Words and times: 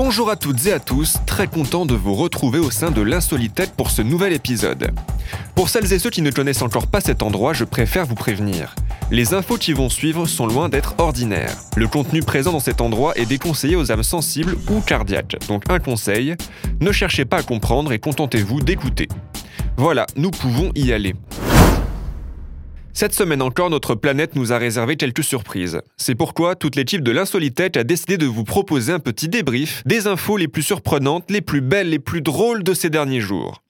Bonjour 0.00 0.30
à 0.30 0.36
toutes 0.36 0.64
et 0.66 0.72
à 0.72 0.78
tous, 0.78 1.16
très 1.26 1.48
content 1.48 1.84
de 1.84 1.96
vous 1.96 2.14
retrouver 2.14 2.60
au 2.60 2.70
sein 2.70 2.92
de 2.92 3.02
l'Insolitête 3.02 3.72
pour 3.76 3.90
ce 3.90 4.00
nouvel 4.00 4.32
épisode. 4.32 4.92
Pour 5.56 5.68
celles 5.68 5.92
et 5.92 5.98
ceux 5.98 6.08
qui 6.08 6.22
ne 6.22 6.30
connaissent 6.30 6.62
encore 6.62 6.86
pas 6.86 7.00
cet 7.00 7.20
endroit, 7.20 7.52
je 7.52 7.64
préfère 7.64 8.06
vous 8.06 8.14
prévenir. 8.14 8.76
Les 9.10 9.34
infos 9.34 9.56
qui 9.56 9.72
vont 9.72 9.88
suivre 9.88 10.26
sont 10.26 10.46
loin 10.46 10.68
d'être 10.68 10.94
ordinaires. 10.98 11.56
Le 11.74 11.88
contenu 11.88 12.22
présent 12.22 12.52
dans 12.52 12.60
cet 12.60 12.80
endroit 12.80 13.12
est 13.16 13.26
déconseillé 13.26 13.74
aux 13.74 13.90
âmes 13.90 14.04
sensibles 14.04 14.56
ou 14.70 14.78
cardiaques, 14.78 15.36
donc 15.48 15.64
un 15.68 15.80
conseil, 15.80 16.36
ne 16.80 16.92
cherchez 16.92 17.24
pas 17.24 17.38
à 17.38 17.42
comprendre 17.42 17.90
et 17.90 17.98
contentez-vous 17.98 18.60
d'écouter. 18.60 19.08
Voilà, 19.76 20.06
nous 20.14 20.30
pouvons 20.30 20.70
y 20.76 20.92
aller. 20.92 21.16
Cette 23.00 23.14
semaine 23.14 23.42
encore, 23.42 23.70
notre 23.70 23.94
planète 23.94 24.34
nous 24.34 24.52
a 24.52 24.58
réservé 24.58 24.96
quelques 24.96 25.22
surprises. 25.22 25.80
C'est 25.96 26.16
pourquoi 26.16 26.56
toute 26.56 26.74
l'équipe 26.74 27.04
de 27.04 27.12
l'Insolitech 27.12 27.76
a 27.76 27.84
décidé 27.84 28.18
de 28.18 28.26
vous 28.26 28.42
proposer 28.42 28.92
un 28.92 28.98
petit 28.98 29.28
débrief 29.28 29.84
des 29.86 30.08
infos 30.08 30.36
les 30.36 30.48
plus 30.48 30.64
surprenantes, 30.64 31.30
les 31.30 31.40
plus 31.40 31.60
belles, 31.60 31.90
les 31.90 32.00
plus 32.00 32.22
drôles 32.22 32.64
de 32.64 32.74
ces 32.74 32.90
derniers 32.90 33.20
jours. 33.20 33.62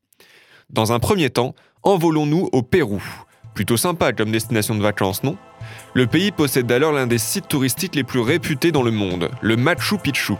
Dans 0.70 0.94
un 0.94 0.98
premier 0.98 1.28
temps, 1.28 1.54
envolons-nous 1.82 2.48
au 2.52 2.62
Pérou. 2.62 3.02
Plutôt 3.52 3.76
sympa 3.76 4.14
comme 4.14 4.30
destination 4.30 4.74
de 4.74 4.80
vacances, 4.80 5.22
non? 5.22 5.36
Le 5.92 6.06
pays 6.06 6.30
possède 6.30 6.64
d'ailleurs 6.64 6.92
l'un 6.92 7.06
des 7.06 7.18
sites 7.18 7.48
touristiques 7.48 7.96
les 7.96 8.04
plus 8.04 8.20
réputés 8.20 8.72
dans 8.72 8.82
le 8.82 8.92
monde, 8.92 9.28
le 9.42 9.56
Machu 9.58 9.98
Picchu. 9.98 10.36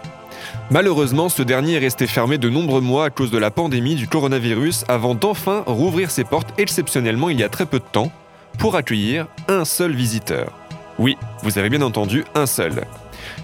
Malheureusement, 0.71 1.29
ce 1.29 1.43
dernier 1.43 1.75
est 1.75 1.81
resté 1.81 2.07
fermé 2.07 2.39
de 2.39 2.49
nombreux 2.49 2.81
mois 2.81 3.05
à 3.05 3.11
cause 3.11 3.31
de 3.31 3.37
la 3.37 3.51
pandémie 3.51 3.97
du 3.97 4.09
coronavirus 4.09 4.87
avant 4.89 5.15
d'enfin 5.15 5.63
rouvrir 5.67 6.11
ses 6.11 6.25
portes 6.25 6.59
exceptionnellement 6.59 7.29
il 7.29 7.39
y 7.39 7.43
a 7.43 7.51
très 7.51 7.67
peu 7.67 7.81
de 7.81 7.85
temps, 7.93 8.11
pour 8.59 8.77
accueillir 8.77 9.27
un 9.47 9.65
seul 9.65 9.95
visiteur. 9.95 10.53
Oui, 10.99 11.17
vous 11.43 11.59
avez 11.59 11.71
bien 11.71 11.83
entendu, 11.83 12.25
un 12.35 12.47
seul. 12.47 12.85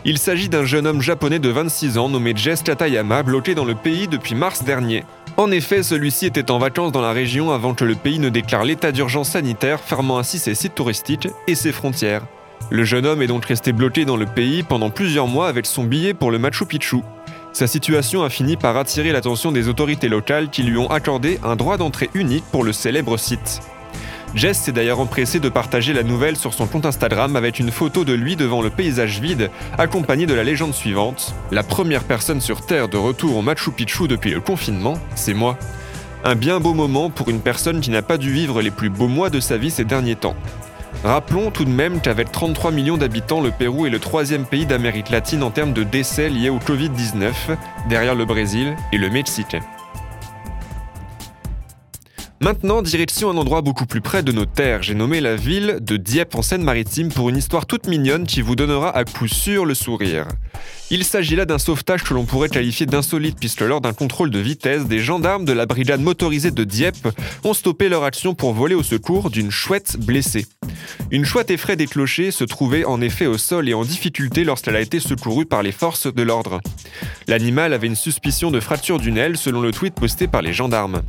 Il 0.05 0.19
s'agit 0.19 0.49
d'un 0.49 0.65
jeune 0.65 0.87
homme 0.87 1.01
japonais 1.01 1.39
de 1.39 1.49
26 1.49 1.99
ans 1.99 2.09
nommé 2.09 2.35
Jess 2.37 2.63
Katayama, 2.63 3.23
bloqué 3.23 3.55
dans 3.55 3.65
le 3.65 3.75
pays 3.75 4.09
depuis 4.09 4.35
mars 4.35 4.65
dernier. 4.65 5.05
En 5.37 5.51
effet, 5.51 5.83
celui-ci 5.83 6.27
était 6.27 6.51
en 6.51 6.59
vacances 6.59 6.93
dans 6.93 7.01
la 7.01 7.13
région 7.13 7.51
avant 7.51 7.75
que 7.75 7.85
le 7.85 7.95
pays 7.95 8.19
ne 8.19 8.29
déclare 8.29 8.65
l'état 8.65 8.93
d'urgence 8.93 9.31
sanitaire, 9.31 9.81
fermant 9.81 10.19
ainsi 10.19 10.39
ses 10.39 10.55
sites 10.55 10.75
touristiques 10.75 11.29
et 11.47 11.55
ses 11.55 11.73
frontières. 11.73 12.23
Le 12.71 12.85
jeune 12.85 13.07
homme 13.07 13.23
est 13.23 13.27
donc 13.27 13.45
resté 13.45 13.73
bloqué 13.73 14.05
dans 14.05 14.17
le 14.17 14.27
pays 14.27 14.63
pendant 14.63 14.91
plusieurs 14.91 15.27
mois 15.27 15.49
avec 15.49 15.67
son 15.67 15.85
billet 15.85 16.15
pour 16.15 16.31
le 16.31 16.39
Machu 16.39 16.67
Picchu. 16.67 16.99
Sa 17.53 17.67
situation 17.67 18.23
a 18.25 18.31
fini 18.31 18.57
par 18.57 18.77
attirer 18.77 19.13
l'attention 19.13 19.53
des 19.53 19.69
autorités 19.69 20.09
locales 20.09 20.51
qui 20.51 20.63
lui 20.63 20.77
ont 20.77 20.91
accordé 20.91 21.39
un 21.45 21.57
droit 21.57 21.77
d'entrée 21.77 22.11
unique 22.15 22.45
pour 22.51 22.65
le 22.65 22.73
célèbre 22.73 23.17
site. 23.17 23.61
Jess 24.35 24.59
s'est 24.59 24.73
d'ailleurs 24.73 24.99
empressé 24.99 25.39
de 25.39 25.49
partager 25.49 25.93
la 25.93 26.03
nouvelle 26.03 26.37
sur 26.37 26.55
son 26.55 26.67
compte 26.67 26.87
Instagram 26.87 27.37
avec 27.37 27.61
une 27.61 27.71
photo 27.71 28.05
de 28.05 28.13
lui 28.13 28.35
devant 28.35 28.63
le 28.63 28.71
paysage 28.71 29.21
vide, 29.21 29.51
accompagné 29.79 30.27
de 30.27 30.35
la 30.35 30.43
légende 30.43 30.75
suivante 30.75 31.35
La 31.53 31.63
première 31.63 32.03
personne 32.03 32.41
sur 32.41 32.67
Terre 32.67 32.89
de 32.89 32.97
retour 32.97 33.37
au 33.37 33.43
Machu 33.43 33.71
Picchu 33.71 34.09
depuis 34.09 34.33
le 34.33 34.41
confinement, 34.41 34.95
c'est 35.15 35.35
moi. 35.35 35.57
Un 36.25 36.35
bien 36.35 36.59
beau 36.59 36.75
moment 36.75 37.11
pour 37.11 37.29
une 37.29 37.41
personne 37.41 37.81
qui 37.81 37.91
n'a 37.91 38.03
pas 38.03 38.19
dû 38.19 38.33
vivre 38.33 38.61
les 38.61 38.73
plus 38.73 38.91
beaux 38.91 39.09
mois 39.09 39.31
de 39.31 39.39
sa 39.39 39.57
vie 39.57 39.71
ces 39.71 39.85
derniers 39.85 40.17
temps. 40.17 40.37
Rappelons 41.05 41.51
tout 41.51 41.65
de 41.65 41.71
même 41.71 42.01
qu'avec 42.01 42.33
33 42.33 42.73
millions 42.73 42.97
d'habitants, 42.97 43.41
le 43.41 43.51
Pérou 43.51 43.87
est 43.87 43.91
le 43.91 43.99
troisième 44.01 44.47
pays 44.47 44.67
d'Amérique 44.67 45.11
latine 45.11 45.43
en 45.43 45.51
termes 45.51 45.75
de 45.75 45.85
décès 45.85 46.29
liés 46.29 46.49
au 46.49 46.59
Covid-19, 46.59 47.33
derrière 47.89 48.15
le 48.15 48.25
Brésil 48.25 48.75
et 48.91 48.99
le 48.99 49.11
Mexique. 49.11 49.57
Maintenant, 52.45 52.83
direction 52.83 53.31
un 53.31 53.39
endroit 53.39 53.63
beaucoup 53.63 53.87
plus 53.87 54.03
près 54.03 54.23
de 54.23 54.31
nos 54.31 54.45
terres. 54.45 54.83
J'ai 54.83 54.95
nommé 54.95 55.23
la 55.23 55.35
ville 55.35 55.79
de 55.81 55.97
Dieppe 55.97 56.35
en 56.35 56.43
Seine-Maritime 56.43 57.11
pour 57.11 57.31
une 57.31 57.39
histoire 57.39 57.65
toute 57.65 57.87
mignonne 57.87 58.27
qui 58.27 58.43
vous 58.43 58.55
donnera 58.55 58.95
à 58.95 59.05
coup 59.05 59.29
sûr 59.29 59.65
le 59.65 59.73
sourire. 59.73 60.29
Il 60.91 61.05
s'agit 61.05 61.37
là 61.37 61.47
d'un 61.47 61.57
sauvetage 61.57 62.05
que 62.05 62.13
l'on 62.13 62.27
pourrait 62.27 62.51
qualifier 62.51 62.85
d'insolite 62.85 63.39
puisque 63.41 63.63
lors 63.63 63.81
d'un 63.81 63.95
contrôle 63.95 64.29
de 64.29 64.41
vitesse, 64.41 64.85
des 64.85 64.99
gendarmes 64.99 65.47
de 65.47 65.55
la 65.55 65.65
brigade 65.65 66.03
motorisée 66.03 66.51
de 66.51 66.65
Dieppe 66.65 67.09
ont 67.45 67.55
stoppé 67.55 67.89
leur 67.89 68.05
action 68.05 68.35
pour 68.35 68.53
voler 68.53 68.75
au 68.75 68.83
secours 68.83 69.31
d'une 69.31 69.51
chouette 69.51 69.97
blessée. 69.99 70.45
Une 71.11 71.25
chouette 71.25 71.51
effraie 71.51 71.77
des 71.77 71.87
clochers 71.87 72.31
se 72.31 72.45
trouvait 72.45 72.85
en 72.85 73.01
effet 73.01 73.25
au 73.25 73.39
sol 73.39 73.71
et 73.71 73.75
en 73.75 73.87
difficulté 73.87 74.45
lorsqu'elle 74.45 74.77
a 74.77 74.83
été 74.83 75.01
secourue 75.01 75.47
par 75.47 75.63
les 75.63 75.73
forces 75.73 76.13
de 76.13 76.23
l'ordre. 76.23 76.61
L'animal 77.27 77.73
avait 77.73 77.87
une 77.87 77.95
suspicion 77.95 78.51
de 78.51 78.61
fracture 78.61 78.99
d'une 78.99 79.17
aile 79.17 79.39
selon 79.39 79.63
le 79.63 79.71
tweet 79.71 79.95
posté 79.95 80.29
par 80.29 80.43
les 80.43 80.53
gendarmes. 80.53 81.01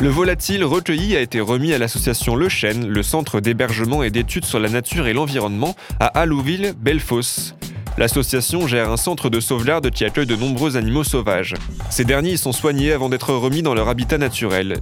Le 0.00 0.08
volatile 0.08 0.64
recueilli 0.64 1.14
a 1.14 1.20
été 1.20 1.40
remis 1.42 1.74
à 1.74 1.78
l'association 1.78 2.34
Le 2.34 2.48
Chêne, 2.48 2.88
le 2.88 3.02
centre 3.02 3.38
d'hébergement 3.40 4.02
et 4.02 4.10
d'études 4.10 4.46
sur 4.46 4.58
la 4.58 4.70
nature 4.70 5.06
et 5.06 5.12
l'environnement 5.12 5.76
à 6.00 6.06
Allouville, 6.06 6.72
Belfos. 6.80 7.52
L'association 7.98 8.66
gère 8.66 8.90
un 8.90 8.96
centre 8.96 9.28
de 9.28 9.40
sauvegarde 9.40 9.90
qui 9.90 10.06
accueille 10.06 10.24
de 10.24 10.36
nombreux 10.36 10.78
animaux 10.78 11.04
sauvages. 11.04 11.54
Ces 11.90 12.06
derniers 12.06 12.32
y 12.32 12.38
sont 12.38 12.52
soignés 12.52 12.92
avant 12.92 13.10
d'être 13.10 13.34
remis 13.34 13.60
dans 13.60 13.74
leur 13.74 13.90
habitat 13.90 14.16
naturel. 14.16 14.78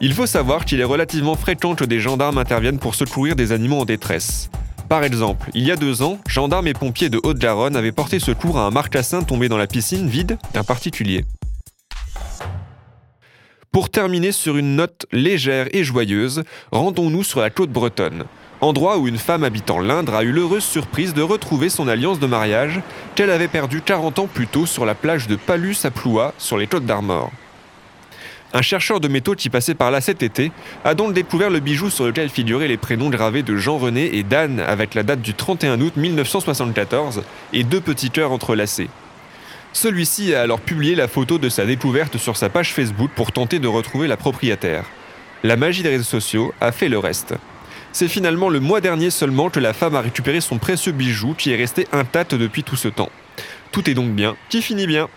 Il 0.00 0.14
faut 0.14 0.26
savoir 0.26 0.64
qu'il 0.64 0.80
est 0.80 0.84
relativement 0.84 1.34
fréquent 1.34 1.74
que 1.74 1.84
des 1.84 1.98
gendarmes 1.98 2.38
interviennent 2.38 2.78
pour 2.78 2.94
secourir 2.94 3.34
des 3.34 3.50
animaux 3.50 3.80
en 3.80 3.84
détresse. 3.84 4.48
Par 4.88 5.02
exemple, 5.02 5.50
il 5.54 5.64
y 5.64 5.72
a 5.72 5.76
deux 5.76 6.02
ans, 6.02 6.18
gendarmes 6.28 6.68
et 6.68 6.74
pompiers 6.74 7.10
de 7.10 7.18
Haute-Garonne 7.24 7.74
avaient 7.74 7.90
porté 7.90 8.20
secours 8.20 8.60
à 8.60 8.66
un 8.66 8.70
marcassin 8.70 9.24
tombé 9.24 9.48
dans 9.48 9.58
la 9.58 9.66
piscine 9.66 10.06
vide 10.06 10.38
d'un 10.54 10.62
particulier. 10.62 11.24
Pour 13.72 13.88
terminer 13.88 14.32
sur 14.32 14.58
une 14.58 14.76
note 14.76 15.06
légère 15.12 15.66
et 15.72 15.82
joyeuse, 15.82 16.42
rendons-nous 16.72 17.24
sur 17.24 17.40
la 17.40 17.48
côte 17.48 17.70
bretonne, 17.70 18.24
endroit 18.60 18.98
où 18.98 19.08
une 19.08 19.16
femme 19.16 19.44
habitant 19.44 19.78
l'Indre 19.78 20.14
a 20.14 20.24
eu 20.24 20.30
l'heureuse 20.30 20.62
surprise 20.62 21.14
de 21.14 21.22
retrouver 21.22 21.70
son 21.70 21.88
alliance 21.88 22.20
de 22.20 22.26
mariage 22.26 22.82
qu'elle 23.14 23.30
avait 23.30 23.48
perdue 23.48 23.80
40 23.80 24.18
ans 24.18 24.26
plus 24.26 24.46
tôt 24.46 24.66
sur 24.66 24.84
la 24.84 24.94
plage 24.94 25.26
de 25.26 25.36
Palus 25.36 25.78
à 25.84 25.90
Ploua, 25.90 26.34
sur 26.36 26.58
les 26.58 26.66
côtes 26.66 26.84
d'Armor. 26.84 27.32
Un 28.52 28.60
chercheur 28.60 29.00
de 29.00 29.08
métaux 29.08 29.34
qui 29.34 29.48
passait 29.48 29.74
par 29.74 29.90
là 29.90 30.02
cet 30.02 30.22
été 30.22 30.52
a 30.84 30.94
donc 30.94 31.14
découvert 31.14 31.48
le 31.48 31.60
bijou 31.60 31.88
sur 31.88 32.04
lequel 32.04 32.28
figuraient 32.28 32.68
les 32.68 32.76
prénoms 32.76 33.08
gravés 33.08 33.42
de 33.42 33.56
Jean-René 33.56 34.18
et 34.18 34.22
d'Anne 34.22 34.60
avec 34.60 34.94
la 34.94 35.02
date 35.02 35.22
du 35.22 35.32
31 35.32 35.80
août 35.80 35.94
1974 35.96 37.22
et 37.54 37.64
deux 37.64 37.80
petits 37.80 38.10
cœurs 38.10 38.32
entrelacés. 38.32 38.90
Celui-ci 39.72 40.34
a 40.34 40.42
alors 40.42 40.60
publié 40.60 40.94
la 40.94 41.08
photo 41.08 41.38
de 41.38 41.48
sa 41.48 41.64
découverte 41.64 42.18
sur 42.18 42.36
sa 42.36 42.48
page 42.48 42.72
Facebook 42.72 43.10
pour 43.16 43.32
tenter 43.32 43.58
de 43.58 43.68
retrouver 43.68 44.06
la 44.06 44.16
propriétaire. 44.16 44.84
La 45.44 45.56
magie 45.56 45.82
des 45.82 45.88
réseaux 45.88 46.04
sociaux 46.04 46.52
a 46.60 46.72
fait 46.72 46.88
le 46.88 46.98
reste. 46.98 47.34
C'est 47.92 48.08
finalement 48.08 48.48
le 48.48 48.60
mois 48.60 48.80
dernier 48.80 49.10
seulement 49.10 49.50
que 49.50 49.60
la 49.60 49.72
femme 49.72 49.96
a 49.96 50.00
récupéré 50.00 50.40
son 50.40 50.58
précieux 50.58 50.92
bijou 50.92 51.34
qui 51.34 51.52
est 51.52 51.56
resté 51.56 51.86
intact 51.92 52.34
depuis 52.34 52.62
tout 52.62 52.76
ce 52.76 52.88
temps. 52.88 53.10
Tout 53.70 53.88
est 53.88 53.94
donc 53.94 54.12
bien, 54.12 54.36
qui 54.50 54.62
finit 54.62 54.86
bien. 54.86 55.08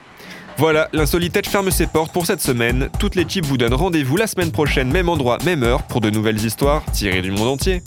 Voilà, 0.58 0.88
l'insolitette 0.94 1.48
ferme 1.48 1.70
ses 1.70 1.88
portes 1.88 2.14
pour 2.14 2.26
cette 2.26 2.42
semaine. 2.42 2.90
Toute 2.98 3.16
l'équipe 3.16 3.46
vous 3.46 3.58
donne 3.58 3.74
rendez-vous 3.74 4.16
la 4.16 4.28
semaine 4.28 4.52
prochaine, 4.52 4.90
même 4.90 5.10
endroit, 5.10 5.38
même 5.46 5.64
heure, 5.64 5.84
pour 5.84 6.00
de 6.00 6.10
nouvelles 6.10 6.44
histoires 6.44 6.84
tirées 6.94 7.22
du 7.22 7.32
monde 7.32 7.50
entier. 7.50 7.82